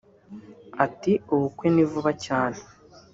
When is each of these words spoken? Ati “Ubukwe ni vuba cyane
Ati 0.85 1.11
“Ubukwe 1.33 1.65
ni 1.73 1.83
vuba 1.91 2.11
cyane 2.25 2.59